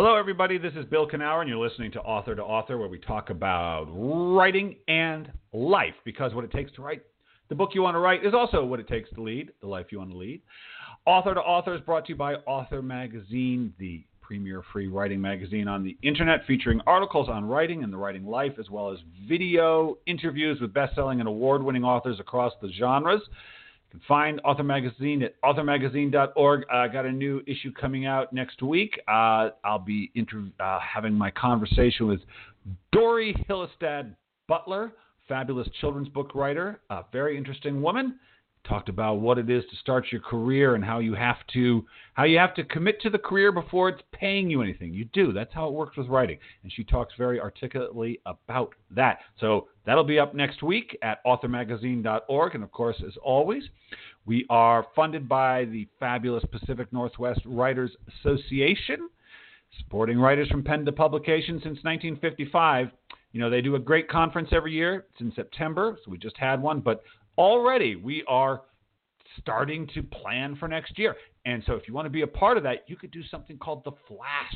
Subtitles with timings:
[0.00, 0.58] Hello, everybody.
[0.58, 3.88] This is Bill Kenower, and you're listening to Author to Author, where we talk about
[3.90, 5.94] writing and life.
[6.04, 7.02] Because what it takes to write
[7.48, 9.86] the book you want to write is also what it takes to lead the life
[9.90, 10.40] you want to lead.
[11.04, 15.66] Author to Author is brought to you by Author Magazine, the premier free writing magazine
[15.66, 19.98] on the internet, featuring articles on writing and the writing life, as well as video
[20.06, 23.22] interviews with best-selling and award-winning authors across the genres.
[23.90, 26.64] You can find Author Magazine at authormagazine.org.
[26.70, 29.00] I uh, got a new issue coming out next week.
[29.08, 32.20] Uh, I'll be inter- uh, having my conversation with
[32.92, 34.14] Dori Hillestad
[34.46, 34.92] Butler,
[35.26, 38.18] fabulous children's book writer, a very interesting woman
[38.68, 42.24] talked about what it is to start your career and how you have to how
[42.24, 44.92] you have to commit to the career before it's paying you anything.
[44.92, 45.32] You do.
[45.32, 46.38] That's how it works with writing.
[46.62, 49.18] And she talks very articulately about that.
[49.40, 53.62] So that'll be up next week at authormagazine.org and of course as always,
[54.26, 59.08] we are funded by the fabulous Pacific Northwest Writers Association,
[59.78, 62.90] supporting writers from pen to publication since 1955.
[63.32, 65.06] You know, they do a great conference every year.
[65.12, 67.02] It's in September, so we just had one, but
[67.38, 68.62] already we are
[69.40, 71.14] starting to plan for next year.
[71.46, 73.56] And so if you want to be a part of that, you could do something
[73.56, 74.54] called the flash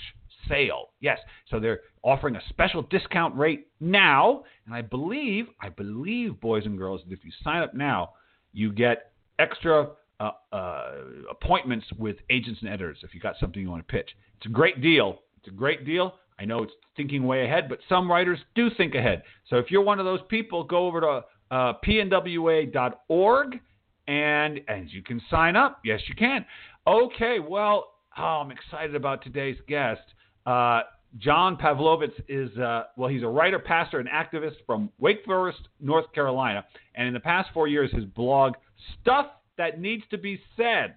[0.48, 0.90] sale.
[1.00, 1.18] Yes.
[1.50, 6.76] So they're offering a special discount rate now, and I believe, I believe boys and
[6.76, 8.10] girls, that if you sign up now,
[8.52, 10.92] you get extra uh, uh,
[11.30, 14.10] appointments with agents and editors if you got something you want to pitch.
[14.36, 15.20] It's a great deal.
[15.38, 16.14] It's a great deal.
[16.38, 19.22] I know it's thinking way ahead, but some writers do think ahead.
[19.48, 23.60] So if you're one of those people, go over to uh, pnwa.org,
[24.08, 25.80] and and you can sign up.
[25.84, 26.44] Yes, you can.
[26.86, 30.00] Okay, well, oh, I'm excited about today's guest.
[30.46, 30.80] Uh,
[31.18, 36.10] John Pavlovitz is, uh, well, he's a writer, pastor, and activist from Wake Forest, North
[36.14, 36.64] Carolina.
[36.94, 38.54] And in the past four years, his blog,
[39.00, 39.26] Stuff
[39.58, 40.94] That Needs to Be Said,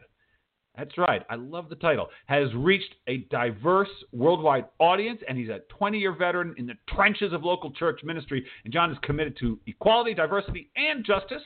[0.78, 1.24] that's right.
[1.30, 2.08] I love the title.
[2.26, 7.34] Has reached a diverse worldwide audience, and he's a 20 year veteran in the trenches
[7.34, 8.46] of local church ministry.
[8.64, 11.44] And John is committed to equality, diversity, and justice.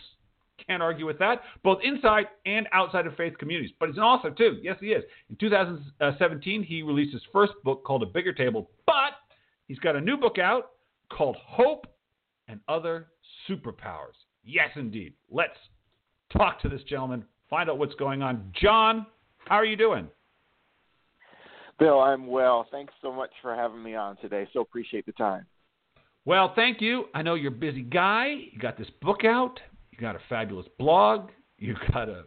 [0.67, 3.71] Can't argue with that, both inside and outside of faith communities.
[3.79, 4.57] But he's an author, too.
[4.61, 5.03] Yes, he is.
[5.29, 9.13] In 2017, he released his first book called A Bigger Table, but
[9.67, 10.71] he's got a new book out
[11.09, 11.87] called Hope
[12.49, 13.07] and Other
[13.47, 14.17] Superpowers.
[14.43, 15.13] Yes, indeed.
[15.31, 15.57] Let's
[16.35, 18.51] talk to this gentleman, find out what's going on.
[18.59, 19.05] John,
[19.49, 20.07] how are you doing?
[21.79, 22.67] Bill, I'm well.
[22.71, 24.47] Thanks so much for having me on today.
[24.53, 25.45] So appreciate the time.
[26.25, 27.05] Well, thank you.
[27.15, 28.35] I know you're a busy guy.
[28.51, 29.59] You got this book out.
[29.91, 31.29] You got a fabulous blog.
[31.57, 32.25] You got a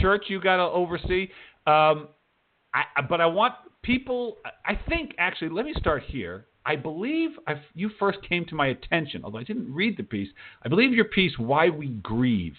[0.00, 1.28] church you got to oversee.
[1.66, 2.08] Um,
[2.74, 4.38] I, but I want people.
[4.64, 6.46] I think actually, let me start here.
[6.64, 10.28] I believe I've, you first came to my attention, although I didn't read the piece.
[10.64, 12.56] I believe your piece, "Why We Grieve,"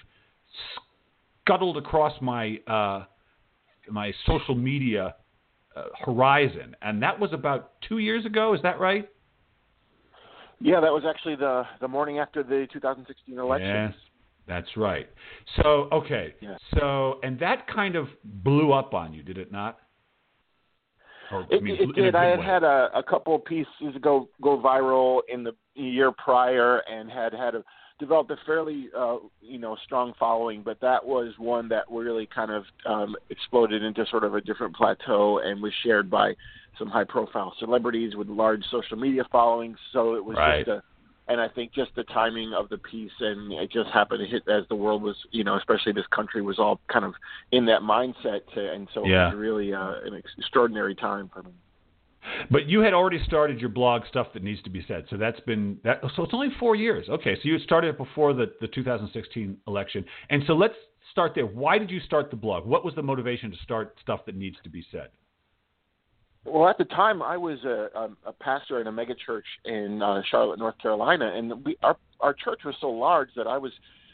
[1.42, 3.06] scuttled across my uh,
[3.90, 5.16] my social media
[5.76, 8.54] uh, horizon, and that was about two years ago.
[8.54, 9.10] Is that right?
[10.60, 13.68] Yeah, that was actually the the morning after the 2016 election.
[13.68, 13.94] Yes,
[14.48, 15.10] that's right.
[15.58, 16.60] So okay, yes.
[16.80, 19.80] so and that kind of blew up on you, did it not?
[21.32, 22.16] Or, it, I mean, it did.
[22.16, 22.46] I had way.
[22.46, 27.56] had a, a couple pieces go go viral in the year prior, and had had
[27.56, 27.64] a
[28.00, 32.52] developed a fairly uh, you know strong following, but that was one that really kind
[32.52, 36.34] of um, exploded into sort of a different plateau and was shared by
[36.78, 39.78] some high profile celebrities with large social media followings.
[39.92, 40.66] So it was right.
[40.66, 40.84] just a
[41.28, 44.44] and I think just the timing of the piece and it just happened to hit
[44.50, 47.14] as the world was, you know, especially this country was all kind of
[47.52, 49.28] in that mindset, to, and so yeah.
[49.28, 51.52] it was really uh, an extraordinary time for me.
[52.50, 55.06] But you had already started your blog stuff that needs to be said.
[55.10, 56.02] So that's been that.
[56.16, 57.08] So it's only four years.
[57.10, 60.06] Okay, so you started it before the the 2016 election.
[60.30, 60.76] And so let's
[61.12, 61.46] start there.
[61.46, 62.66] Why did you start the blog?
[62.66, 65.10] What was the motivation to start stuff that needs to be said?
[66.46, 70.60] Well, at the time, I was a, a, pastor in a megachurch in uh, Charlotte,
[70.60, 73.72] North Carolina, and we our our church was so large that I was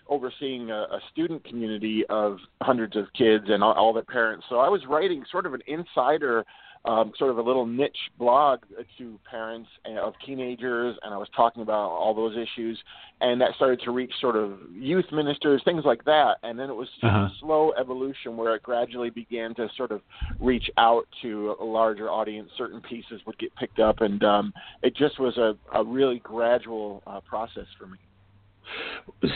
[0.08, 4.46] overseeing a, a student community of hundreds of kids and all, all their parents.
[4.50, 6.46] So I was writing sort of an insider
[6.86, 8.60] um, sort of a little niche blog
[8.98, 9.70] to parents
[10.02, 12.82] of teenagers, and I was talking about all those issues,
[13.22, 16.76] and that started to reach sort of youth ministers, things like that, and then it
[16.76, 17.18] was uh-huh.
[17.18, 20.02] a slow evolution where it gradually began to sort of
[20.40, 22.50] reach out to a larger audience.
[22.58, 27.04] Certain pieces would get picked up, and um, it just was a, a really gradual
[27.06, 27.98] uh, process for me.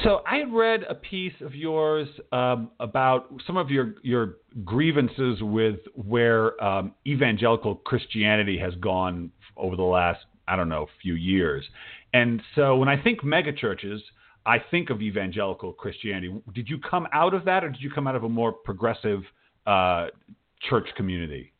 [0.03, 5.41] So I had read a piece of yours um, about some of your your grievances
[5.41, 11.65] with where um, evangelical Christianity has gone over the last I don't know few years,
[12.13, 13.99] and so when I think megachurches,
[14.45, 16.33] I think of evangelical Christianity.
[16.53, 19.21] Did you come out of that, or did you come out of a more progressive
[19.65, 20.07] uh,
[20.69, 21.52] church community?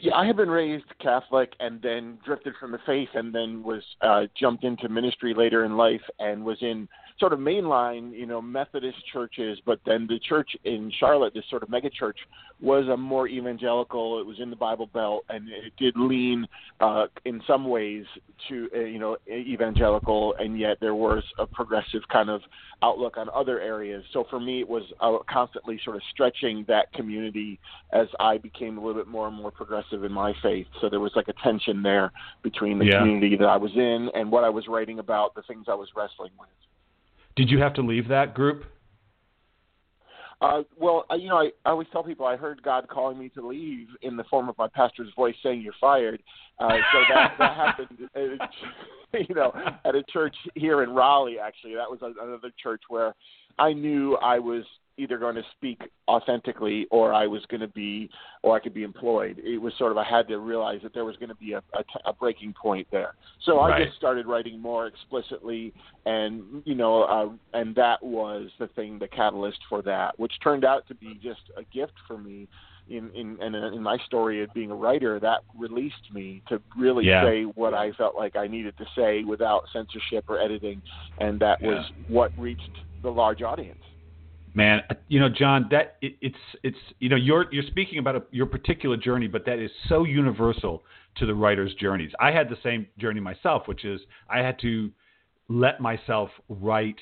[0.00, 3.82] Yeah, I had been raised Catholic and then drifted from the faith and then was
[4.00, 8.40] uh jumped into ministry later in life and was in sort of mainline, you know,
[8.40, 12.18] Methodist churches, but then the church in Charlotte, this sort of mega church,
[12.60, 14.20] was a more evangelical.
[14.20, 16.46] It was in the Bible Belt, and it did lean
[16.80, 18.04] uh, in some ways
[18.48, 22.40] to uh, you know evangelical, and yet there was a progressive kind of
[22.82, 24.04] outlook on other areas.
[24.12, 27.58] So for me, it was uh, constantly sort of stretching that community
[27.92, 30.66] as I became a little bit more and more progressive in my faith.
[30.80, 32.12] So there was like a tension there
[32.42, 32.98] between the Yeah.
[32.98, 35.88] community that I was in and what I was writing about, the things I was
[35.96, 36.48] wrestling with.
[37.38, 38.64] Did you have to leave that group?
[40.40, 43.46] Uh, well, you know, I, I always tell people I heard God calling me to
[43.46, 46.20] leave in the form of my pastor's voice saying you're fired.
[46.58, 48.46] Uh, so that that happened, uh,
[49.28, 49.52] you know,
[49.84, 51.38] at a church here in Raleigh.
[51.38, 53.14] Actually, that was a- another church where
[53.56, 54.64] I knew I was
[54.98, 58.10] either going to speak authentically or I was going to be,
[58.42, 59.40] or I could be employed.
[59.42, 61.58] It was sort of I had to realize that there was going to be a,
[61.58, 63.14] a, t- a breaking point there.
[63.44, 65.72] So I just started writing more explicitly,
[66.06, 70.64] and you know, uh, and that was the thing, the catalyst for that, which turned
[70.64, 72.48] out to be just a gift for me.
[72.90, 77.04] In in in, in my story of being a writer, that released me to really
[77.06, 77.22] Yeah.
[77.22, 80.80] say what I felt like I needed to say without censorship or editing,
[81.18, 82.70] and that was what reached
[83.02, 83.82] the large audience.
[84.58, 88.22] Man, you know, John, that it, it's it's you know you're you're speaking about a,
[88.32, 90.82] your particular journey, but that is so universal
[91.18, 92.10] to the writer's journeys.
[92.18, 94.90] I had the same journey myself, which is I had to
[95.48, 96.96] let myself write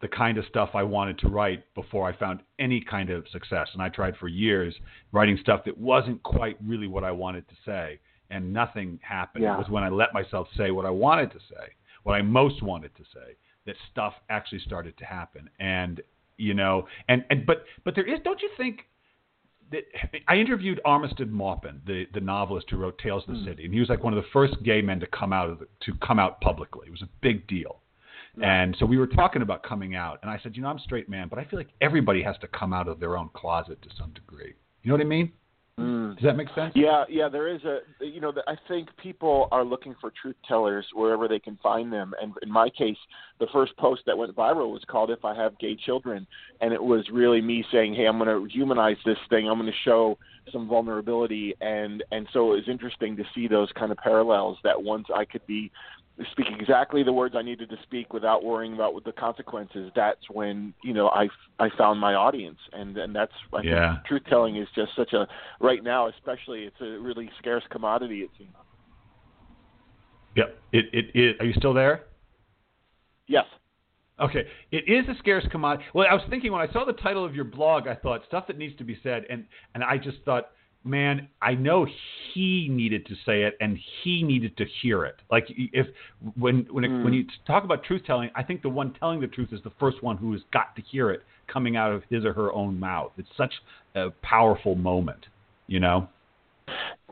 [0.00, 3.66] the kind of stuff I wanted to write before I found any kind of success.
[3.72, 4.72] And I tried for years
[5.10, 7.98] writing stuff that wasn't quite really what I wanted to say,
[8.30, 9.42] and nothing happened.
[9.42, 9.54] Yeah.
[9.54, 11.72] It was when I let myself say what I wanted to say,
[12.04, 13.34] what I most wanted to say,
[13.66, 15.50] that stuff actually started to happen.
[15.58, 16.00] And
[16.40, 18.86] you know, and and but but there is, don't you think?
[19.70, 19.84] That,
[20.26, 23.46] I interviewed Armistead Maupin, the, the novelist who wrote Tales of the hmm.
[23.46, 25.60] City, and he was like one of the first gay men to come out of
[25.60, 26.88] the, to come out publicly.
[26.88, 27.80] It was a big deal.
[28.42, 30.80] And so we were talking about coming out, and I said, you know, I'm a
[30.80, 33.82] straight man, but I feel like everybody has to come out of their own closet
[33.82, 34.54] to some degree.
[34.82, 35.32] You know what I mean?
[35.80, 36.14] Mm.
[36.16, 36.72] Does that make sense?
[36.74, 40.86] Yeah, yeah, there is a you know, I think people are looking for truth tellers
[40.94, 42.12] wherever they can find them.
[42.20, 42.96] And in my case,
[43.38, 46.26] the first post that went viral was called "If I Have Gay Children,"
[46.60, 49.48] and it was really me saying, "Hey, I'm going to humanize this thing.
[49.48, 50.18] I'm going to show
[50.52, 54.58] some vulnerability." And and so it was interesting to see those kind of parallels.
[54.64, 55.70] That once I could be
[56.32, 59.90] speaking exactly the words I needed to speak without worrying about what the consequences.
[59.94, 61.28] That's when you know I
[61.58, 63.94] I found my audience, and and that's I Yeah.
[63.94, 65.26] think truth telling is just such a
[65.60, 68.20] right now, especially it's a really scarce commodity.
[68.22, 68.50] It seems.
[70.36, 70.62] Yep.
[70.72, 72.06] It, it, it, are you still there?
[73.26, 73.46] Yes.
[74.20, 75.84] Okay, it is a scarce commodity.
[75.94, 78.46] Well, I was thinking when I saw the title of your blog, I thought stuff
[78.48, 80.50] that needs to be said, and and I just thought,
[80.84, 81.86] man, I know
[82.32, 85.16] he needed to say it, and he needed to hear it.
[85.30, 85.86] Like if
[86.38, 87.12] when when it, when hmm.
[87.12, 90.02] you talk about truth telling, I think the one telling the truth is the first
[90.02, 91.22] one who has got to hear it
[91.52, 93.12] coming out of his or her own mouth.
[93.18, 93.52] It's such
[93.94, 95.26] a powerful moment,
[95.66, 96.08] you know.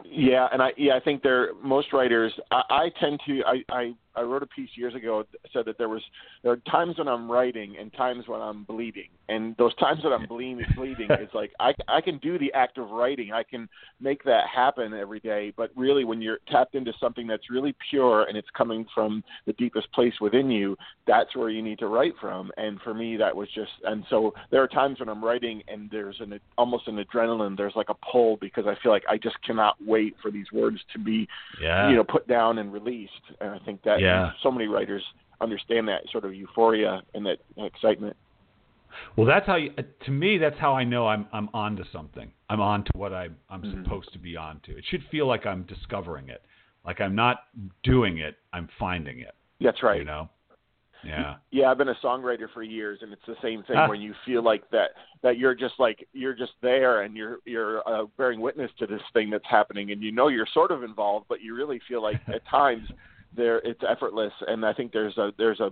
[0.04, 3.94] Yeah, and I yeah I think there most writers I, I tend to I, I
[4.18, 6.02] I wrote a piece years ago that said that there was
[6.42, 10.10] there are times when I'm writing and times when I'm bleeding, and those times that
[10.10, 13.68] I'm bleeding bleeding is like I I can do the act of writing I can
[14.00, 18.24] make that happen every day, but really when you're tapped into something that's really pure
[18.24, 22.14] and it's coming from the deepest place within you, that's where you need to write
[22.20, 22.50] from.
[22.56, 25.90] And for me, that was just and so there are times when I'm writing and
[25.90, 29.40] there's an almost an adrenaline, there's like a pull because I feel like I just
[29.42, 31.28] cannot wait for these words to be
[31.60, 31.88] Yeah.
[31.90, 34.07] you know put down and released and i think that Yeah.
[34.42, 35.02] So many writers
[35.40, 38.16] understand that sort of euphoria and that excitement
[39.16, 42.32] Well, that's how you, uh, to me that's how I know I'm I'm onto something.
[42.50, 43.84] I'm onto what I I'm Mhm.
[43.84, 44.72] supposed to be onto.
[44.72, 46.42] It should feel like I'm discovering it.
[46.86, 47.36] Like I'm not
[47.82, 50.28] doing it, I'm finding it, that's right you know.
[51.04, 51.36] Yeah.
[51.52, 53.88] yeah i've been a songwriter for years and it's the same thing Ah.
[53.88, 54.90] when you feel like that
[55.22, 59.02] that you're just like you're just there and you're you're uh, bearing witness to this
[59.12, 62.20] thing that's happening and you know you're sort of involved but you really feel like
[62.36, 62.86] at times
[63.36, 65.70] there it's effortless and i think there's a there's a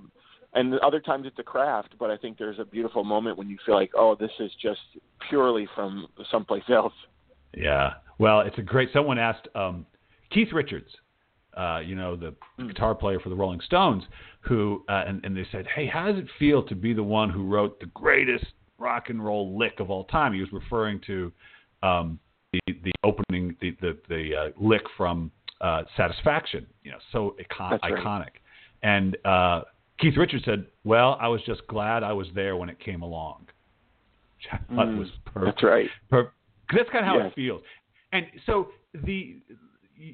[0.52, 3.56] and other times it's a craft but i think there's a beautiful moment when you
[3.64, 4.80] feel like oh this is just
[5.28, 6.92] purely from someplace else
[7.54, 7.94] Yeah.
[8.18, 8.88] Well, it's a great.
[8.92, 9.86] Someone asked um,
[10.30, 10.88] Keith Richards,
[11.56, 12.68] uh, you know, the Mm.
[12.68, 14.02] guitar player for the Rolling Stones,
[14.40, 17.28] who uh, and, and they said, "Hey, how does it feel to be the one
[17.30, 18.46] who wrote the greatest
[18.78, 21.32] rock and roll lick of all time?" He was referring to
[21.82, 22.18] um,
[22.52, 26.66] the the opening, the the, the uh, lick from uh, Satisfaction.
[26.82, 27.92] You know, so icon- right.
[27.94, 28.30] iconic.
[28.82, 29.62] And uh,
[29.98, 33.46] Keith Richards said, "Well, I was just glad I was there when it came along."
[34.36, 35.56] Which I thought Mm, was perfect.
[35.56, 36.32] that's right Per-
[36.74, 37.26] that's kind of how Yes.
[37.32, 37.62] it feels.
[38.12, 38.68] And so
[39.04, 39.38] the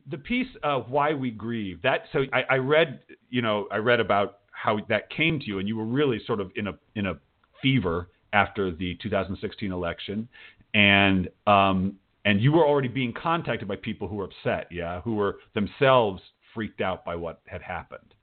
[0.09, 3.99] the piece of why we grieve that so I, I read you know I read
[3.99, 7.07] about how that came to you and you were really sort of in a in
[7.07, 7.15] a
[7.61, 10.29] fever after the 2016 election
[10.75, 15.15] and um and you were already being contacted by people who were upset yeah who
[15.15, 16.21] were themselves
[16.55, 18.15] freaked out by what had happened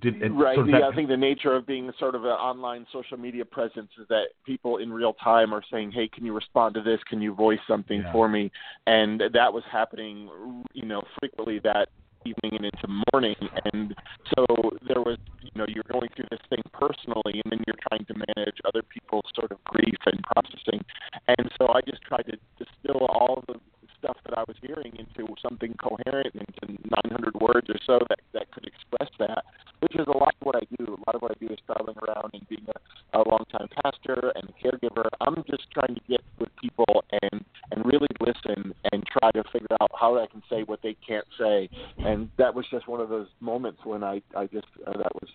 [0.00, 0.54] did, right.
[0.54, 0.82] Sort of that...
[0.84, 4.26] I think the nature of being sort of an online social media presence is that
[4.46, 7.00] people in real time are saying, "Hey, can you respond to this?
[7.08, 8.12] Can you voice something yeah.
[8.12, 8.50] for me?"
[8.86, 10.30] And that was happening,
[10.72, 11.88] you know, frequently that
[12.24, 13.36] evening and into morning.
[13.72, 13.94] And
[14.34, 14.46] so
[14.86, 18.14] there was, you know, you're going through this thing personally, and then you're trying to
[18.14, 20.84] manage other people's sort of grief and processing.
[21.28, 23.58] And so I just tried to distill all the
[23.98, 28.50] stuff that I was hearing into something coherent, into 900 words or so that that
[28.50, 29.44] could express that
[29.82, 30.94] which is a lot of what I do.
[30.94, 34.32] A lot of what I do is traveling around and being a, a longtime pastor
[34.36, 35.06] and a caregiver.
[35.20, 39.76] I'm just trying to get with people and and really listen and try to figure
[39.80, 41.68] out how I can say what they can't say.
[41.98, 45.28] And that was just one of those moments when I I just uh, that was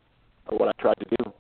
[0.49, 1.33] what I tried to do.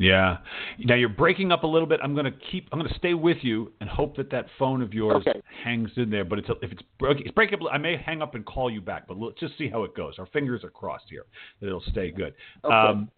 [0.00, 0.38] Yeah.
[0.78, 2.00] Now you're breaking up a little bit.
[2.02, 2.68] I'm going to keep.
[2.72, 5.42] I'm going to stay with you and hope that that phone of yours okay.
[5.62, 6.24] hangs in there.
[6.24, 9.06] But it's, if it's it's breaking up, I may hang up and call you back.
[9.06, 10.14] But let's just see how it goes.
[10.18, 11.26] Our fingers are crossed here
[11.60, 12.32] that it'll stay good.
[12.64, 12.74] Okay.
[12.74, 13.10] Um,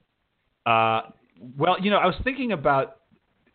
[0.66, 1.02] uh,
[1.56, 2.96] well, you know, I was thinking about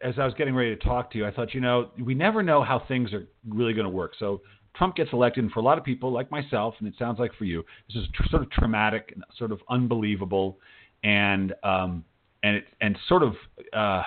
[0.01, 1.25] as I was getting ready to talk to you.
[1.25, 4.13] I thought, you know, we never know how things are really going to work.
[4.17, 4.41] So
[4.73, 7.33] Trump gets elected, and for a lot of people like myself, and it sounds like
[7.37, 10.59] for you, this is tr- sort of traumatic, and sort of unbelievable,
[11.03, 12.05] and um,
[12.43, 13.33] and it and sort of
[13.73, 14.03] uh,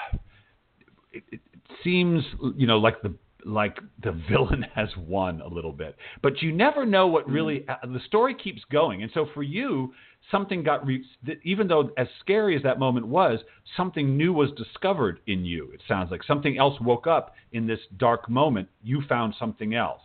[1.12, 1.40] it, it
[1.84, 2.24] seems
[2.56, 6.84] you know like the like the villain has won a little bit, but you never
[6.84, 7.34] know what mm-hmm.
[7.34, 9.92] really uh, the story keeps going, and so for you
[10.30, 11.04] something got re-
[11.44, 13.40] even though as scary as that moment was,
[13.76, 15.70] something new was discovered in you.
[15.72, 18.68] It sounds like something else woke up in this dark moment.
[18.82, 20.02] You found something else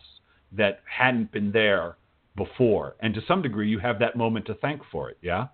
[0.54, 1.98] that hadn't been there
[2.36, 5.18] before, and to some degree, you have that moment to thank for it.
[5.22, 5.48] Yeah.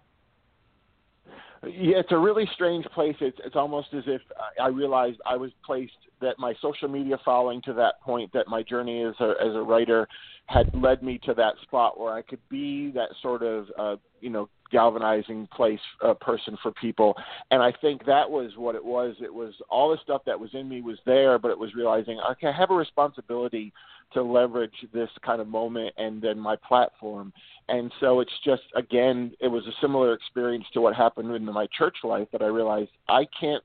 [1.64, 3.16] Yeah, it's a really strange place.
[3.22, 4.22] It's it's almost as if
[4.60, 8.64] I realized I was placed that my social media following to that point, that my
[8.64, 10.08] journey as a as a writer
[10.48, 14.32] had led me to that spot where I could be that sort of uh, you
[14.32, 17.14] know galvanizing place uh, person for people
[17.52, 20.50] and i think that was what it was it was all the stuff that was
[20.54, 23.74] in me was there but it was realizing okay i have a responsibility
[24.14, 27.34] to leverage this kind of moment and then my platform.
[27.70, 31.68] And so it's just again it was a similar experience to what happened in my
[31.78, 33.64] church life that i realized i can't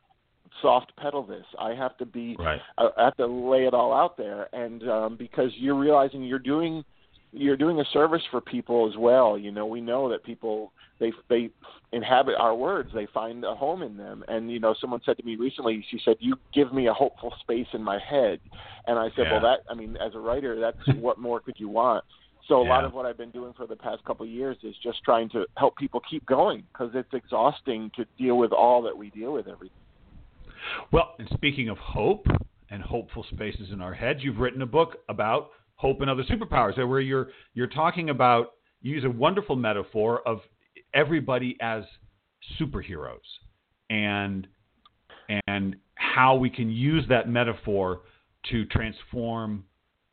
[0.63, 1.45] soft pedal this.
[1.59, 2.61] I have to be right.
[2.79, 4.49] i have to lay it all out there.
[4.55, 6.85] And um because you're realizing you're doing
[7.33, 9.37] you're doing a service for people as well.
[9.37, 11.51] You know, we know that people they they
[11.93, 12.91] inhabit our words.
[12.95, 14.25] They find a home in them.
[14.29, 17.33] And you know, someone said to me recently, she said, "You give me a hopeful
[17.41, 18.41] space in my head."
[18.87, 19.33] And I said, yeah.
[19.33, 22.05] "Well, that I mean, as a writer, that's what more could you want?"
[22.49, 22.71] So a yeah.
[22.71, 25.29] lot of what I've been doing for the past couple of years is just trying
[25.31, 29.33] to help people keep going because it's exhausting to deal with all that we deal
[29.33, 29.71] with every.
[30.93, 32.27] Well, and speaking of hope
[32.71, 36.77] and hopeful spaces in our heads, you've written a book about hope and other superpowers,
[36.77, 38.53] where you're you're talking about
[38.83, 40.41] you use a wonderful metaphor of
[40.95, 41.85] everybody as
[42.61, 43.19] superheroes
[43.91, 44.47] and
[45.47, 48.03] and how we can use that metaphor
[48.51, 49.65] to transform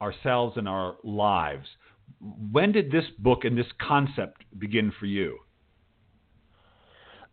[0.01, 1.67] ourselves and our lives.
[2.51, 5.37] When did this book and this concept begin for you?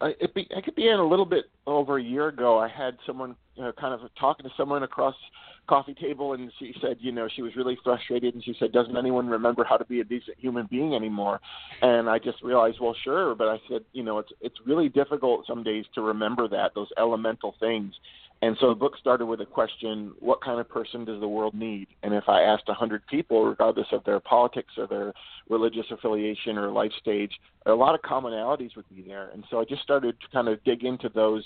[0.00, 2.58] Uh, it, be, it began a little bit over a year ago.
[2.58, 5.14] I had someone uh, kind of talking to someone across
[5.69, 8.97] coffee table and she said you know she was really frustrated and she said doesn't
[8.97, 11.40] anyone remember how to be a decent human being anymore?
[11.83, 15.47] And i just realized well sure but i said you know it's it's really difficult
[15.47, 17.95] some days to remember that those elemental things
[18.42, 21.54] and so the book started with a question what kind of person does the world
[21.54, 25.12] need and if i asked a hundred people regardless of their politics or their
[25.49, 27.32] religious affiliation or life stage
[27.66, 30.62] a lot of commonalities would be there and so i just started to kind of
[30.64, 31.44] dig into those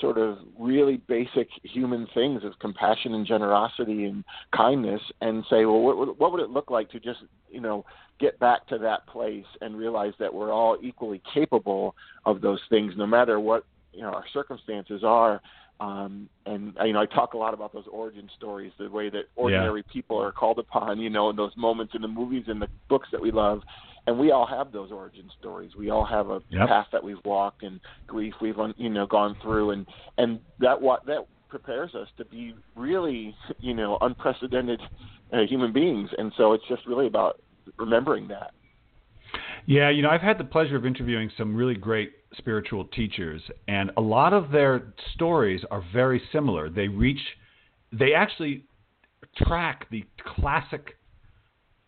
[0.00, 4.24] sort of really basic human things of compassion and generosity and
[4.54, 7.20] kindness and say, well, what, what would it look like to just,
[7.50, 7.84] you know,
[8.20, 11.94] get back to that place and realize that we're all equally capable
[12.26, 15.40] of those things, no matter what, you know, our circumstances are.
[15.80, 19.24] Um, and you know, I talk a lot about those origin stories, the way that
[19.34, 19.92] ordinary yeah.
[19.92, 23.08] people are called upon, you know, in those moments in the movies and the books
[23.12, 23.62] that we love
[24.06, 25.74] and we all have those origin stories.
[25.76, 26.68] We all have a yep.
[26.68, 29.86] path that we've walked and grief we've you know gone through, and
[30.18, 34.80] and that what that prepares us to be really you know unprecedented
[35.32, 36.10] uh, human beings.
[36.18, 37.40] And so it's just really about
[37.78, 38.52] remembering that.
[39.66, 43.90] Yeah, you know, I've had the pleasure of interviewing some really great spiritual teachers, and
[43.96, 46.68] a lot of their stories are very similar.
[46.68, 47.20] They reach,
[47.92, 48.64] they actually
[49.36, 50.04] track the
[50.36, 50.96] classic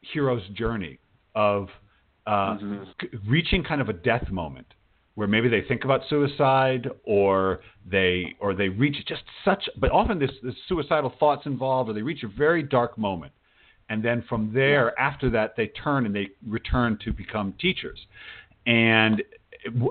[0.01, 0.99] hero's journey
[1.35, 1.69] of
[2.27, 3.31] uh, mm-hmm.
[3.31, 4.67] reaching kind of a death moment
[5.15, 10.19] where maybe they think about suicide or they or they reach just such but often
[10.19, 13.33] this, this suicidal thoughts involved or they reach a very dark moment
[13.89, 15.05] and then from there yeah.
[15.05, 17.99] after that they turn and they return to become teachers
[18.67, 19.23] and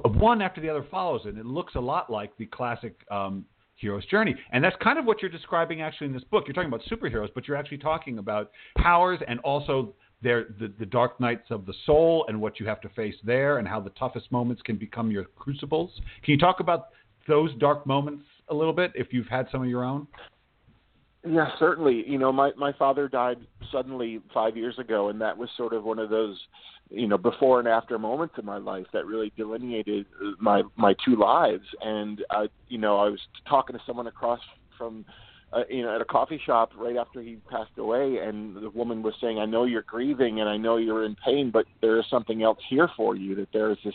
[0.03, 4.05] one after the other follows and it looks a lot like the classic um, hero's
[4.05, 6.81] journey and that's kind of what you're describing actually in this book you're talking about
[6.91, 11.65] superheroes but you're actually talking about powers and also their the, the dark nights of
[11.65, 14.75] the soul and what you have to face there and how the toughest moments can
[14.75, 15.91] become your crucibles.
[16.23, 16.89] Can you talk about
[17.27, 20.07] those dark moments a little bit if you've had some of your own?
[21.27, 22.03] Yeah, certainly.
[22.08, 23.38] You know, my my father died
[23.72, 26.38] suddenly 5 years ago and that was sort of one of those
[26.91, 30.05] you know before and after moments in my life that really delineated
[30.39, 34.39] my my two lives and I you know I was talking to someone across
[34.77, 35.03] from
[35.55, 39.01] uh, you know, at a coffee shop right after he passed away, and the woman
[39.01, 42.05] was saying, "I know you're grieving, and I know you're in pain, but there is
[42.09, 43.35] something else here for you.
[43.35, 43.93] That there is this,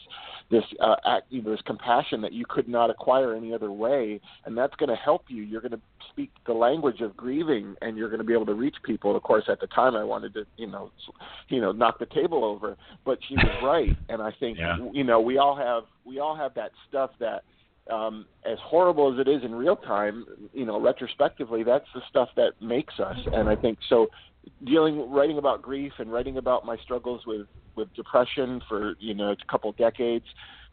[0.50, 4.21] this uh, act, you know, this compassion that you could not acquire any other way,
[4.47, 5.43] and that's going to help you.
[5.43, 8.55] You're going to speak the language of grieving, and you're going to be able to
[8.55, 9.11] reach people.
[9.11, 10.90] And of course, at the time, I wanted to, you know,
[11.49, 14.79] you know, knock the table over, but she was right, and I think, yeah.
[14.93, 17.43] you know, we all have we all have that stuff that
[17.91, 22.29] um, as horrible as it is in real time, you know, retrospectively, that's the stuff
[22.37, 23.17] that makes us.
[23.33, 24.09] And I think so.
[24.65, 29.31] Dealing, writing about grief and writing about my struggles with with depression for you know
[29.31, 30.25] a couple decades,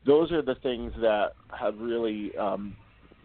[0.06, 2.76] those are the things that have really um,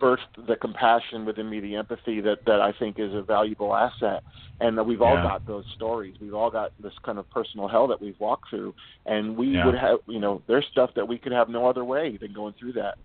[0.00, 4.22] birthed the compassion within me, the empathy that that I think is a valuable asset.
[4.60, 6.14] And that we've all got those stories.
[6.20, 8.74] We've all got this kind of personal hell that we've walked through,
[9.06, 9.66] and we yeah.
[9.66, 12.54] would have, you know, there's stuff that we could have no other way than going
[12.60, 12.96] through that.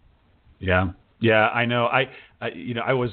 [0.59, 0.89] Yeah.
[1.19, 1.85] Yeah, I know.
[1.87, 2.09] I,
[2.41, 3.09] I, you know, I was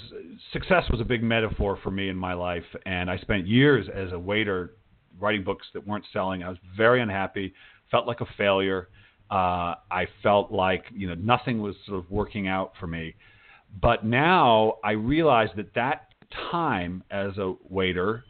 [0.52, 4.12] success was a big metaphor for me in my life, and I spent years as
[4.12, 4.74] a waiter
[5.18, 6.42] writing books that weren't selling.
[6.42, 7.54] I was very unhappy,
[7.90, 8.88] felt like a failure.
[9.30, 13.14] Uh, I felt like you know nothing was sort of working out for me.
[13.80, 16.08] But now I realize that that
[16.50, 18.24] time as a waiter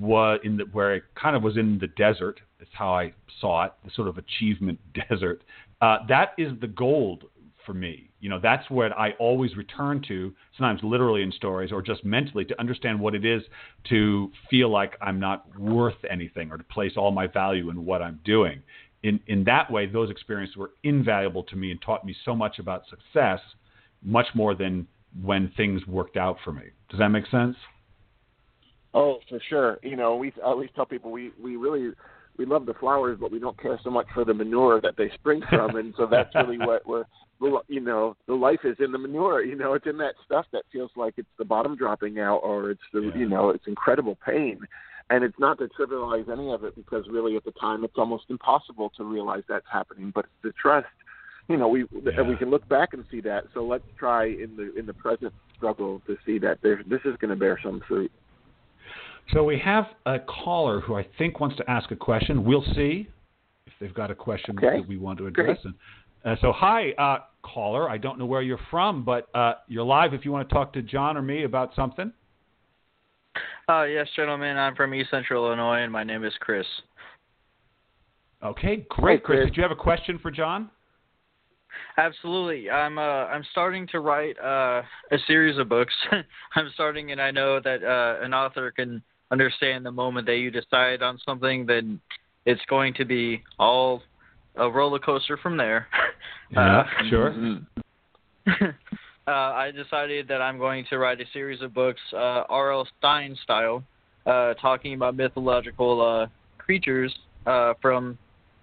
[0.00, 2.40] was in the, where I kind of was in the desert.
[2.58, 5.42] That's how I saw it, the sort of achievement desert.
[5.80, 7.24] Uh, that is the gold
[7.66, 8.10] for me.
[8.20, 12.44] You know, that's what I always return to, sometimes literally in stories or just mentally
[12.46, 13.42] to understand what it is
[13.90, 18.02] to feel like I'm not worth anything or to place all my value in what
[18.02, 18.62] I'm doing.
[19.02, 22.58] In in that way, those experiences were invaluable to me and taught me so much
[22.58, 23.40] about success,
[24.02, 24.86] much more than
[25.22, 26.64] when things worked out for me.
[26.88, 27.56] Does that make sense?
[28.94, 29.78] Oh, for sure.
[29.82, 31.92] You know, we always tell people we we really
[32.38, 35.10] we love the flowers, but we don't care so much for the manure that they
[35.14, 37.04] spring from, and so that's really what we're,
[37.68, 39.42] you know, the life is in the manure.
[39.42, 42.70] You know, it's in that stuff that feels like it's the bottom dropping out, or
[42.70, 43.16] it's the, yeah.
[43.16, 44.60] you know, it's incredible pain,
[45.10, 48.24] and it's not to trivialize any of it because really at the time it's almost
[48.30, 50.86] impossible to realize that's happening, but the trust.
[51.48, 52.22] You know, we yeah.
[52.22, 53.44] we can look back and see that.
[53.52, 57.16] So let's try in the in the present struggle to see that there this is
[57.20, 58.12] going to bear some fruit.
[59.32, 62.44] So we have a caller who I think wants to ask a question.
[62.44, 63.08] We'll see
[63.66, 64.78] if they've got a question okay.
[64.78, 65.58] that we want to address.
[65.64, 65.74] And,
[66.24, 67.88] uh, so, hi, uh, caller.
[67.88, 70.72] I don't know where you're from, but uh, you're live if you want to talk
[70.74, 72.12] to John or me about something.
[73.68, 74.58] Uh, yes, gentlemen.
[74.58, 76.66] I'm from East Central Illinois, and my name is Chris.
[78.42, 79.46] Okay, great, Chris.
[79.46, 80.68] Did you have a question for John?
[81.96, 82.68] Absolutely.
[82.68, 85.94] I'm uh, I'm starting to write uh, a series of books.
[86.54, 90.50] I'm starting, and I know that uh, an author can understand the moment that you
[90.50, 91.98] decide on something, then
[92.44, 94.02] it's going to be all
[94.56, 95.88] a roller coaster from there.
[96.50, 97.60] Yeah, uh, sure.
[98.60, 98.74] uh,
[99.26, 102.86] I decided that I'm going to write a series of books, uh, R.L.
[102.98, 103.82] Stine style,
[104.26, 106.26] uh, talking about mythological uh,
[106.58, 107.10] creatures
[107.46, 108.18] uh, from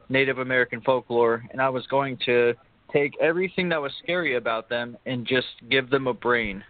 [0.08, 2.53] Native American folklore, and I was going to
[2.93, 6.63] take everything that was scary about them and just give them a brain,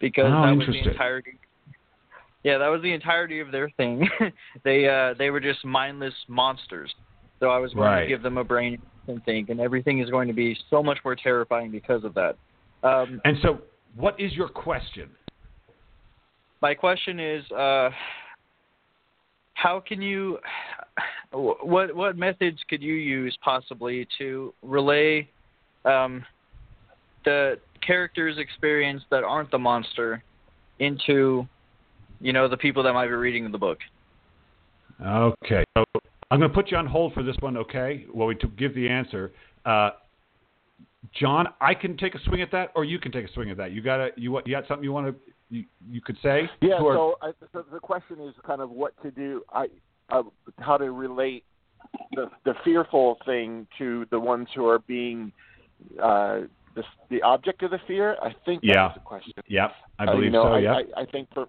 [0.00, 1.38] because oh, that was the entirety
[2.48, 4.08] yeah, that was the entirety of their thing.
[4.64, 6.90] they uh they were just mindless monsters.
[7.40, 8.00] So I was going right.
[8.02, 10.96] to give them a brain and think, and everything is going to be so much
[11.04, 12.36] more terrifying because of that.
[12.82, 13.60] Um, and so,
[13.96, 15.10] what is your question?
[16.62, 17.90] My question is, uh,
[19.52, 20.38] how can you,
[21.32, 25.28] what what methods could you use possibly to relay
[25.84, 26.24] um,
[27.26, 30.24] the character's experience that aren't the monster
[30.78, 31.46] into
[32.20, 33.78] you know, the people that might be reading the book.
[35.00, 35.64] Okay.
[35.76, 35.84] So
[36.30, 38.06] I'm going to put you on hold for this one, okay?
[38.12, 39.32] While we give the answer.
[39.64, 39.90] Uh,
[41.14, 43.56] John, I can take a swing at that, or you can take a swing at
[43.56, 43.72] that.
[43.72, 45.14] You got a, you you got something you want to
[45.50, 46.50] you, you could say?
[46.60, 46.78] Yeah.
[46.78, 49.42] So, I, so the question is kind of what to do.
[49.52, 49.68] I
[50.10, 50.24] uh,
[50.58, 51.44] how to relate
[52.12, 55.32] the the fearful thing to the ones who are being
[56.02, 56.40] uh,
[56.74, 58.16] the the object of the fear.
[58.20, 58.92] I think that's Yeah.
[58.92, 59.32] the question.
[59.46, 60.48] Yeah, I Uh, believe you know, so.
[60.48, 61.46] I, I, I think for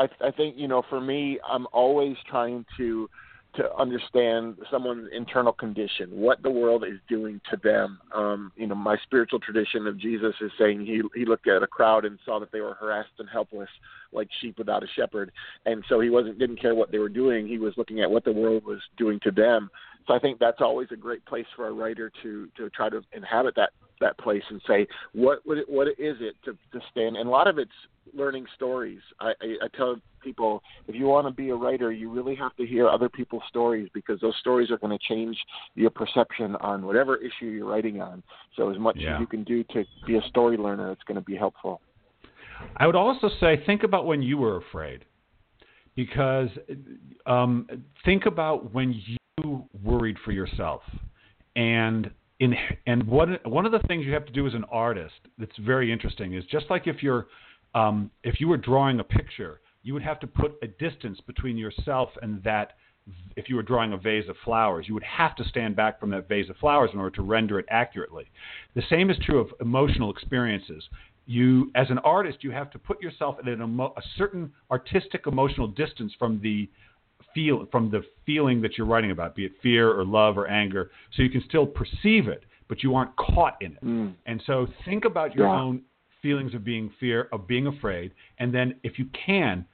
[0.00, 3.08] I, I think you know for me, I'm always trying to
[3.56, 7.98] to understand someone's internal condition, what the world is doing to them.
[8.14, 11.66] Um, you know, my spiritual tradition of Jesus is saying he he looked at a
[11.66, 13.68] crowd and saw that they were harassed and helpless,
[14.12, 15.32] like sheep without a shepherd,
[15.66, 17.46] and so he wasn't didn't care what they were doing.
[17.46, 19.68] He was looking at what the world was doing to them.
[20.06, 23.02] So I think that's always a great place for a writer to to try to
[23.12, 27.16] inhabit that that place and say what would it, what is it to to stand.
[27.16, 27.70] And a lot of it's
[28.14, 29.00] learning stories.
[29.20, 32.54] I, I, I tell people if you want to be a writer, you really have
[32.56, 35.38] to hear other people's stories because those stories are going to change
[35.74, 38.22] your perception on whatever issue you're writing on.
[38.56, 39.14] So as much Yeah.
[39.14, 41.80] as you can do to be a story learner, it's going to be helpful.
[42.76, 45.04] I would also say think about when you were afraid,
[45.94, 46.48] because
[47.26, 47.68] um,
[48.04, 50.82] think about when you worried for yourself,
[51.56, 52.54] and in
[52.86, 55.92] and one one of the things you have to do as an artist that's very
[55.92, 57.28] interesting is just like if you're
[57.74, 61.56] um, if you were drawing a picture, you would have to put a distance between
[61.56, 62.72] yourself and that.
[63.34, 66.10] If you were drawing a vase of flowers, you would have to stand back from
[66.10, 68.30] that vase of flowers in order to render it accurately.
[68.74, 70.84] The same is true of emotional experiences
[71.30, 75.68] you as an artist you have to put yourself at emo- a certain artistic emotional
[75.68, 76.68] distance from the
[77.34, 80.90] feel from the feeling that you're writing about be it fear or love or anger
[81.14, 83.84] so you can still perceive it but you aren't caught in it.
[83.84, 84.14] Mm.
[84.26, 85.60] and so think about your Yeah.
[85.60, 85.82] own
[86.22, 89.64] feelings of being fear of being afraid and then if you can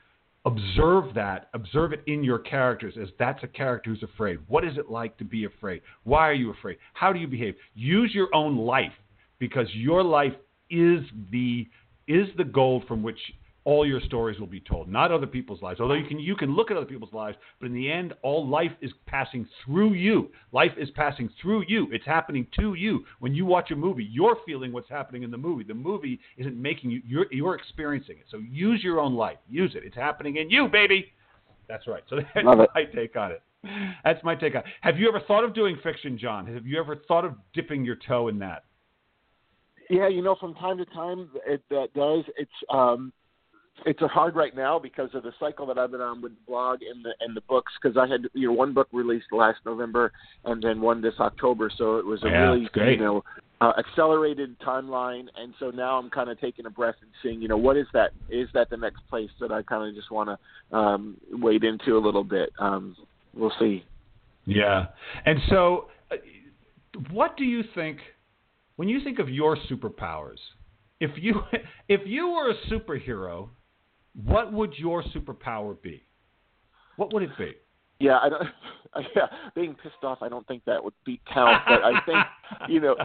[0.45, 4.38] observe that observe it in your characters as that's a character who's afraid.
[4.47, 5.83] What is it like to be afraid?
[6.05, 6.79] Why are you afraid?
[6.95, 7.57] How do you behave?
[7.75, 8.92] Use your own life
[9.40, 10.35] because your life
[10.71, 11.01] is
[11.33, 11.66] the
[12.07, 13.19] is the gold from which
[13.66, 15.81] all your stories will be told, not other people's lives.
[15.81, 18.46] Although you can you can look at other people's lives, but in the end, all
[18.46, 20.31] life is passing through you.
[20.52, 21.88] Life is passing through you.
[21.90, 23.05] It's happening to you.
[23.18, 25.64] When you watch a movie, you're feeling what's happening in the movie.
[25.64, 27.02] The movie isn't making you.
[27.05, 28.26] You're you're experiencing it.
[28.31, 29.38] So use your own life.
[29.50, 29.83] Use it.
[29.85, 31.12] It's happening in you, baby.
[31.68, 32.05] That's right.
[32.09, 32.70] So that's Love it.
[32.72, 33.42] my take on it.
[34.05, 34.61] That's my take on.
[34.61, 34.66] it.
[34.83, 36.46] Have you ever thought of doing fiction, John?
[36.46, 38.62] Have you ever thought of dipping your toe in that?
[39.90, 42.22] Yeah, you know, from time to time it that does.
[42.37, 43.12] It's um,
[43.85, 46.81] it's hard right now because of the cycle that I've been on with the blog
[46.83, 47.73] and the and the books.
[47.81, 50.12] Because I had you know one book released last November
[50.45, 53.23] and then one this October, so it was a Yeah, really you know
[53.61, 55.27] uh, accelerated timeline.
[55.37, 57.87] And so now I'm kind of taking a breath and seeing you know what is
[57.93, 58.12] that?
[58.31, 61.97] Is that the next place that I kind of just want to um, wade into
[61.97, 62.51] a little bit?
[62.59, 62.97] Um,
[63.35, 63.85] we'll see.
[64.47, 64.87] Yeah.
[65.25, 66.17] And so, uh,
[67.11, 67.99] what do you think
[68.77, 70.39] when you think of your superpowers?
[70.99, 71.43] If you
[71.89, 73.51] if you were a superhero,
[74.24, 76.02] what would your superpower be?
[76.96, 77.52] What would it be?
[78.00, 78.42] Yeah, I don't.
[79.14, 81.61] Yeah, being pissed off, I don't think that would be count.
[81.68, 82.18] But I think
[82.70, 82.96] you know,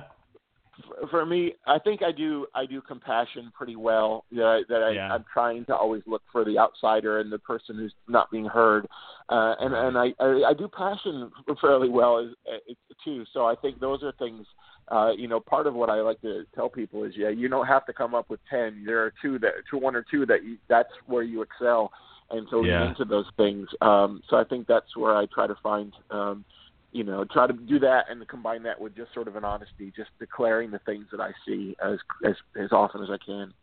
[1.09, 2.47] for me, I think I do.
[2.55, 4.23] I do compassion pretty well.
[4.31, 5.13] That I, that I, Yeah.
[5.13, 8.87] I'm trying to always look for the outsider and the person who's not being heard,
[9.27, 13.25] uh, and and I, I I do passion fairly well as, uh, too.
[13.33, 14.45] So I think those are things.
[14.87, 17.67] Uh, you know, part of what I like to tell people is, yeah, you don't
[17.67, 18.83] have to come up with ten.
[18.85, 21.91] There are two that, two, one or two that you, that's where you excel
[22.29, 22.87] and so Yeah.
[22.87, 23.67] into those things.
[23.81, 26.45] Um, so I think that's where I try to find, um,
[26.91, 29.93] you know, try to do that and combine that with just sort of an honesty,
[29.95, 33.53] just declaring the things that I see as as as often as I can.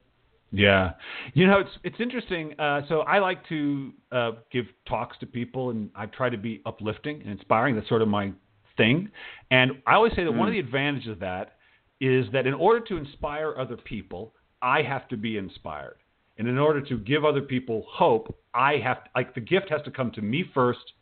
[0.50, 0.92] Yeah,
[1.34, 2.58] you know it's it's interesting.
[2.58, 6.62] Uh, so I like to uh, give talks to people, and I try to be
[6.64, 7.74] uplifting and inspiring.
[7.74, 8.32] That's sort of my
[8.78, 9.10] thing.
[9.50, 10.60] And I always say that one of hmm.
[10.60, 11.58] the advantages of that
[12.00, 15.98] is that in order to inspire other people, I have to be inspired,
[16.38, 19.82] and in order to give other people hope, I have to, like the gift has
[19.82, 20.94] to come to me first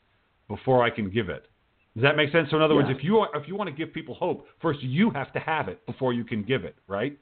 [0.48, 1.46] before I can give it.
[1.94, 2.50] Does that make sense?
[2.50, 4.82] So in other words, if you are, if you want to give people hope, first
[4.82, 7.18] you have to have it before you can give it, right?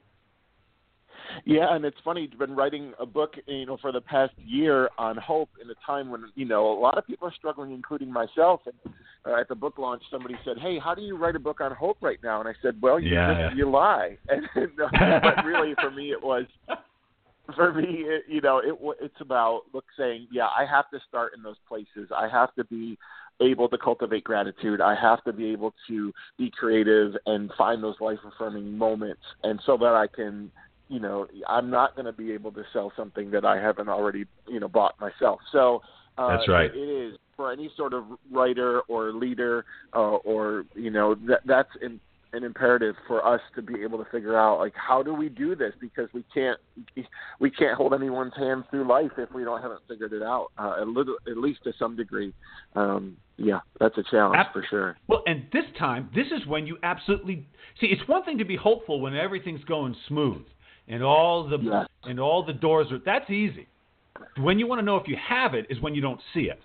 [1.45, 2.29] Yeah, and it's funny.
[2.31, 5.75] I've been writing a book, you know, for the past year on hope in a
[5.85, 8.61] time when you know a lot of people are struggling, including myself.
[8.65, 8.75] And
[9.25, 11.71] uh, at the book launch, somebody said, "Hey, how do you write a book on
[11.71, 13.47] hope right now?" And I said, "Well, you Yeah.
[13.47, 16.45] just, you lie." And but really, for me, it was
[17.55, 21.33] for me, it, you know, it it's about look saying, yeah, I have to start
[21.35, 22.09] in those places.
[22.15, 22.97] I have to be
[23.41, 24.81] able to cultivate gratitude.
[24.81, 29.59] I have to be able to be creative and find those life affirming moments, and
[29.65, 30.51] so that I can,
[30.87, 34.25] you know, I'm not going to be able to sell something that I haven't already,
[34.47, 35.39] you know, bought myself.
[35.51, 35.81] So.
[36.17, 36.71] Uh, That's right.
[36.73, 41.67] It is for any sort of writer or leader, uh, or you know, that that's
[41.81, 41.99] in,
[42.35, 45.55] an imperative for us to be able to figure out like how do we do
[45.55, 46.59] this because we can't
[47.39, 50.77] we can't hold anyone's hand through life if we don't haven't figured it out uh,
[50.81, 52.33] at little at least to some degree.
[52.75, 54.97] Um, yeah, that's a challenge Ab- for sure.
[55.07, 57.47] Well, and this time, this is when you absolutely
[57.79, 57.87] see.
[57.87, 60.45] It's one thing to be hopeful when everything's going smooth
[60.87, 61.87] and all the yes.
[62.03, 62.99] and all the doors are.
[63.03, 63.67] That's easy.
[64.37, 66.59] When you want to know if you have it is when you don't see it.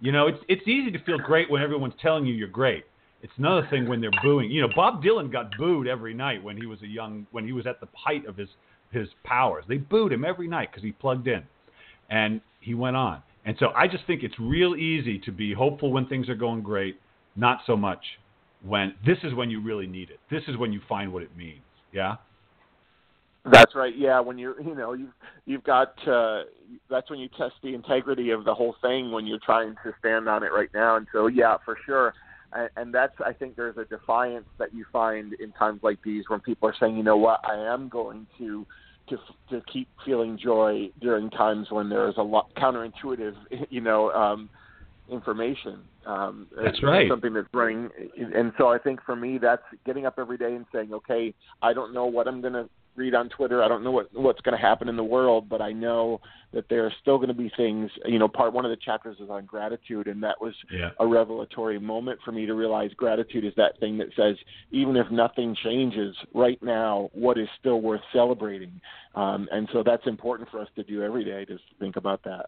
[0.00, 2.84] You know, it's it's easy to feel great when everyone's telling you you're great.
[3.22, 4.50] It's another thing when they're booing.
[4.50, 7.52] You know, Bob Dylan got booed every night when he was a young when he
[7.52, 8.48] was at the height of his
[8.92, 9.64] his powers.
[9.68, 11.42] They booed him every night because he plugged in,
[12.10, 13.22] and he went on.
[13.44, 16.62] And so I just think it's real easy to be hopeful when things are going
[16.62, 17.00] great,
[17.36, 18.04] not so much
[18.64, 20.18] when this is when you really need it.
[20.30, 21.60] This is when you find what it means.
[21.92, 22.16] Yeah.
[23.50, 23.96] That's right.
[23.96, 25.94] Yeah, when you're, you know, you've you've got.
[26.06, 26.42] Uh,
[26.90, 30.28] that's when you test the integrity of the whole thing when you're trying to stand
[30.28, 30.96] on it right now.
[30.96, 32.14] And so, yeah, for sure.
[32.52, 36.24] And, and that's, I think, there's a defiance that you find in times like these
[36.28, 38.66] when people are saying, you know what, I am going to
[39.08, 39.18] to
[39.50, 43.34] to keep feeling joy during times when there is a lot counterintuitive,
[43.70, 44.50] you know, um,
[45.10, 45.78] information.
[46.06, 47.08] Um, that's right.
[47.08, 47.90] Something that's running,
[48.34, 51.72] and so I think for me, that's getting up every day and saying, okay, I
[51.72, 53.62] don't know what I'm going to read on Twitter.
[53.62, 56.20] I don't know what what's going to happen in the world, but I know
[56.52, 57.90] that there are still going to be things.
[58.04, 60.90] You know, part one of the chapters is on gratitude, and that was yeah.
[60.98, 64.36] a revelatory moment for me to realize gratitude is that thing that says
[64.70, 68.80] even if nothing changes right now, what is still worth celebrating?
[69.14, 71.44] Um, and so that's important for us to do every day.
[71.46, 72.46] Just think about that.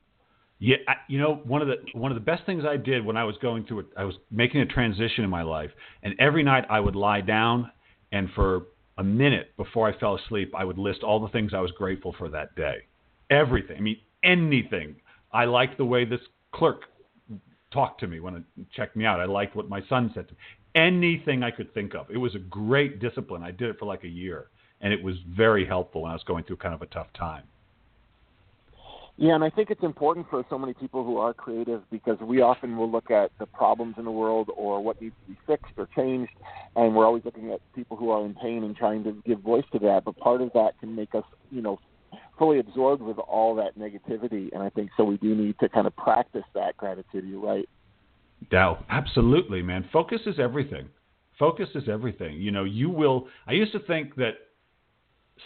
[0.61, 3.17] Yeah, I, you know, one of the one of the best things I did when
[3.17, 5.71] I was going through it, I was making a transition in my life,
[6.03, 7.71] and every night I would lie down,
[8.11, 8.63] and for
[8.99, 12.15] a minute before I fell asleep, I would list all the things I was grateful
[12.19, 12.79] for that day.
[13.31, 13.77] Everything.
[13.79, 14.97] I mean, anything.
[15.33, 16.21] I liked the way this
[16.53, 16.83] clerk
[17.73, 18.43] talked to me when it
[18.75, 19.21] checked me out.
[19.21, 20.41] I liked what my son said to me.
[20.75, 22.11] Anything I could think of.
[22.11, 23.43] It was a great discipline.
[23.43, 24.49] I did it for like a year,
[24.81, 27.45] and it was very helpful when I was going through kind of a tough time.
[29.21, 32.41] Yeah, and I think it's important for so many people who are creative because we
[32.41, 35.73] often will look at the problems in the world or what needs to be fixed
[35.77, 36.31] or changed,
[36.77, 39.65] and we're always looking at people who are in pain and trying to give voice
[39.73, 40.03] to that.
[40.05, 41.81] But part of that can make us, you know,
[42.39, 45.03] fully absorbed with all that negativity, and I think so.
[45.03, 47.25] We do need to kind of practice that gratitude.
[47.27, 47.69] You're right.
[48.53, 49.85] Dow, absolutely, man.
[49.93, 50.89] Focus is everything.
[51.41, 52.41] Focus is everything.
[52.41, 53.27] You know, you will.
[53.49, 54.35] I used to think that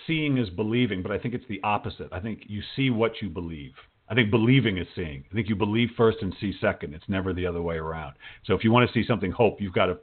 [0.07, 2.09] seeing is believing, but I think it's the opposite.
[2.13, 3.73] I think you see what you believe.
[4.09, 5.25] I think believing is seeing.
[5.31, 6.95] I think you believe first and see second.
[6.95, 8.15] It's never the other way around.
[8.45, 9.99] So if you want to see something hope, you've got to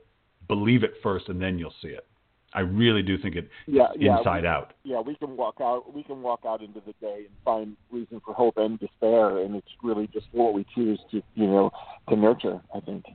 [0.48, 2.06] believe it first and then you'll see it.
[2.54, 4.74] I really do think it yeah, yeah, inside we, out.
[4.84, 8.20] Yeah, we can walk out we can walk out into the day and find reason
[8.26, 11.70] for hope and despair and it's really just what we choose to you know
[12.10, 13.06] to nurture, I think.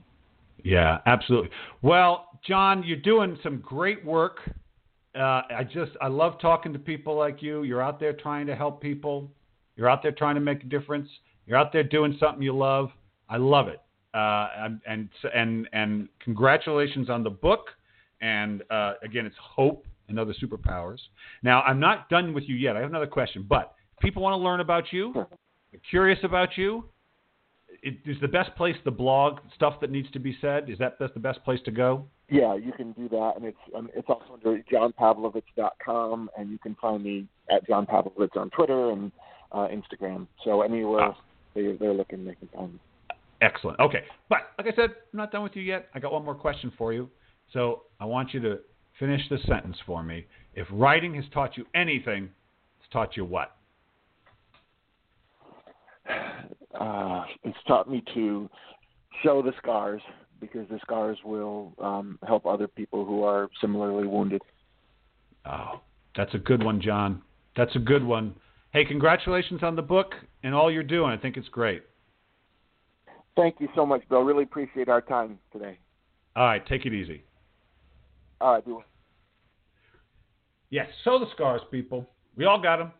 [0.63, 1.49] Yeah, absolutely.
[1.81, 4.39] Well, John, you're doing some great work
[5.15, 7.63] uh, I just I love talking to people like you.
[7.63, 9.31] You're out there trying to help people.
[9.75, 11.09] You're out there trying to make a difference.
[11.45, 12.89] You're out there doing something you love.
[13.29, 13.81] I love it.
[14.13, 17.67] Uh, and and and congratulations on the book.
[18.21, 20.99] And uh, again, it's hope and other superpowers.
[21.43, 22.75] Now, I'm not done with you yet.
[22.75, 23.45] I have another question.
[23.47, 25.13] But people want to learn about you,
[25.89, 26.85] curious about you,
[27.85, 30.69] it, is the best place the blog stuff that needs to be said?
[30.69, 32.05] Is that that's the best place to go?
[32.29, 36.75] Yeah, you can do that, and it's um, it's also under johnpavlovitz.com, and you can
[36.81, 39.11] find me at John Pavlovitz on Twitter and
[39.51, 40.25] uh, Instagram.
[40.43, 41.17] So anywhere ah.
[41.53, 42.79] they, they're looking, they can find me.
[43.41, 43.79] Excellent.
[43.79, 45.87] Okay, but like I said, I'm not done with you yet.
[45.93, 47.09] I got one more question for you.
[47.53, 48.59] So I want you to
[48.99, 50.25] finish the sentence for me.
[50.55, 52.29] If writing has taught you anything,
[52.79, 53.55] it's taught you what?
[56.79, 58.49] Uh, it's taught me to
[59.23, 60.01] show the scars
[60.39, 64.41] because the scars will um, help other people who are similarly wounded.
[65.45, 65.81] Oh,
[66.15, 67.21] that's a good one, John.
[67.55, 68.35] That's a good one.
[68.71, 71.11] Hey, congratulations on the book and all you're doing.
[71.11, 71.83] I think it's great.
[73.35, 74.21] Thank you so much, Bill.
[74.21, 75.77] Really appreciate our time today.
[76.35, 77.23] All right, take it easy.
[78.41, 78.83] All right, Bill.
[80.69, 82.09] Yes, so the scars, people.
[82.35, 82.91] We all got them.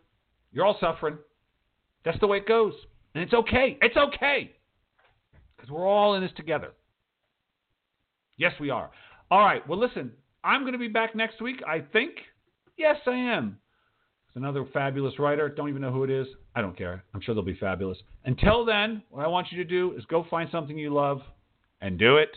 [0.53, 1.17] You're all suffering.
[2.05, 2.73] That's the way it goes.
[3.15, 3.77] And it's okay.
[3.81, 4.51] It's okay.
[5.55, 6.73] Because we're all in this together.
[8.37, 8.91] Yes, we are.
[9.31, 9.67] All right.
[9.67, 10.11] Well, listen,
[10.43, 12.11] I'm going to be back next week, I think.
[12.77, 13.57] Yes, I am.
[14.27, 15.47] It's another fabulous writer.
[15.47, 16.27] Don't even know who it is.
[16.55, 17.05] I don't care.
[17.13, 17.97] I'm sure they'll be fabulous.
[18.25, 21.21] Until then, what I want you to do is go find something you love
[21.79, 22.35] and do it